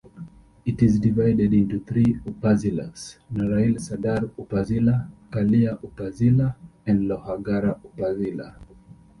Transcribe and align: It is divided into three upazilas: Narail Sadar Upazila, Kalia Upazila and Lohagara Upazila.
It 0.65 0.81
is 0.81 0.97
divided 0.99 1.53
into 1.53 1.79
three 1.79 2.17
upazilas: 2.25 3.17
Narail 3.31 3.75
Sadar 3.75 4.23
Upazila, 4.35 5.07
Kalia 5.31 5.77
Upazila 5.79 6.55
and 6.87 7.03
Lohagara 7.07 7.79
Upazila. 7.85 8.55